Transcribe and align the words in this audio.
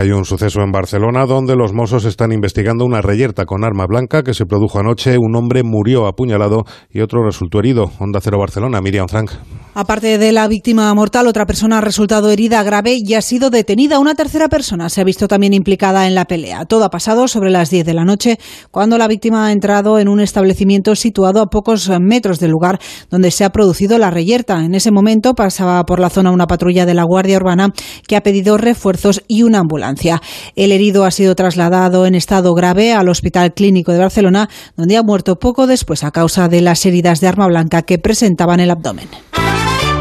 Hay 0.00 0.12
un 0.12 0.24
suceso 0.24 0.62
en 0.62 0.72
Barcelona 0.72 1.26
donde 1.26 1.56
los 1.56 1.74
Mossos 1.74 2.06
están 2.06 2.32
investigando 2.32 2.86
una 2.86 3.02
reyerta 3.02 3.44
con 3.44 3.64
arma 3.64 3.84
blanca 3.86 4.22
que 4.22 4.32
se 4.32 4.46
produjo 4.46 4.78
anoche. 4.78 5.18
Un 5.18 5.36
hombre 5.36 5.62
murió 5.62 6.06
apuñalado 6.06 6.64
y 6.90 7.02
otro 7.02 7.22
resultó 7.22 7.58
herido. 7.58 7.90
Onda 7.98 8.18
Cero 8.22 8.38
Barcelona, 8.38 8.80
Miriam 8.80 9.08
Frank. 9.08 9.32
Aparte 9.72 10.18
de 10.18 10.32
la 10.32 10.48
víctima 10.48 10.92
mortal, 10.94 11.28
otra 11.28 11.46
persona 11.46 11.78
ha 11.78 11.80
resultado 11.80 12.30
herida 12.30 12.62
grave 12.64 12.98
y 13.00 13.14
ha 13.14 13.22
sido 13.22 13.50
detenida. 13.50 14.00
Una 14.00 14.16
tercera 14.16 14.48
persona 14.48 14.88
se 14.88 15.00
ha 15.00 15.04
visto 15.04 15.28
también 15.28 15.54
implicada 15.54 16.08
en 16.08 16.16
la 16.16 16.24
pelea. 16.24 16.64
Todo 16.64 16.84
ha 16.84 16.90
pasado 16.90 17.28
sobre 17.28 17.50
las 17.50 17.70
10 17.70 17.86
de 17.86 17.94
la 17.94 18.04
noche, 18.04 18.40
cuando 18.72 18.98
la 18.98 19.06
víctima 19.06 19.46
ha 19.46 19.52
entrado 19.52 20.00
en 20.00 20.08
un 20.08 20.18
establecimiento 20.20 20.96
situado 20.96 21.40
a 21.40 21.46
pocos 21.46 21.88
metros 22.00 22.40
del 22.40 22.50
lugar 22.50 22.80
donde 23.10 23.30
se 23.30 23.44
ha 23.44 23.50
producido 23.50 23.96
la 23.98 24.10
reyerta. 24.10 24.64
En 24.64 24.74
ese 24.74 24.90
momento 24.90 25.34
pasaba 25.34 25.84
por 25.84 26.00
la 26.00 26.10
zona 26.10 26.32
una 26.32 26.48
patrulla 26.48 26.84
de 26.84 26.94
la 26.94 27.04
Guardia 27.04 27.36
Urbana 27.36 27.72
que 28.08 28.16
ha 28.16 28.22
pedido 28.22 28.58
refuerzos 28.58 29.22
y 29.28 29.44
una 29.44 29.60
ambulancia. 29.60 30.20
El 30.56 30.72
herido 30.72 31.04
ha 31.04 31.12
sido 31.12 31.36
trasladado 31.36 32.06
en 32.06 32.16
estado 32.16 32.54
grave 32.54 32.92
al 32.92 33.08
Hospital 33.08 33.54
Clínico 33.54 33.92
de 33.92 33.98
Barcelona, 33.98 34.48
donde 34.76 34.96
ha 34.96 35.04
muerto 35.04 35.38
poco 35.38 35.68
después 35.68 36.02
a 36.02 36.10
causa 36.10 36.48
de 36.48 36.60
las 36.60 36.84
heridas 36.86 37.20
de 37.20 37.28
arma 37.28 37.46
blanca 37.46 37.82
que 37.82 37.98
presentaba 37.98 38.54
en 38.54 38.60
el 38.60 38.70
abdomen. 38.72 39.08